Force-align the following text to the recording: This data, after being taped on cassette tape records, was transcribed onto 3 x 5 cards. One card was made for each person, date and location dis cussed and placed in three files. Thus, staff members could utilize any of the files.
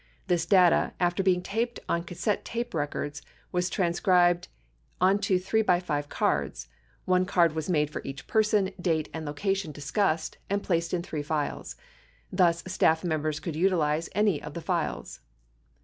This 0.25 0.47
data, 0.47 0.93
after 0.99 1.21
being 1.21 1.43
taped 1.43 1.79
on 1.87 2.01
cassette 2.03 2.43
tape 2.43 2.73
records, 2.73 3.21
was 3.51 3.69
transcribed 3.69 4.47
onto 4.99 5.37
3 5.37 5.63
x 5.67 5.83
5 5.85 6.09
cards. 6.09 6.67
One 7.05 7.23
card 7.27 7.53
was 7.53 7.69
made 7.69 7.91
for 7.91 8.01
each 8.03 8.25
person, 8.25 8.71
date 8.81 9.09
and 9.13 9.27
location 9.27 9.71
dis 9.71 9.91
cussed 9.91 10.39
and 10.49 10.63
placed 10.63 10.91
in 10.91 11.03
three 11.03 11.21
files. 11.21 11.75
Thus, 12.31 12.63
staff 12.65 13.03
members 13.03 13.39
could 13.39 13.55
utilize 13.55 14.09
any 14.15 14.41
of 14.41 14.55
the 14.55 14.61
files. 14.61 15.19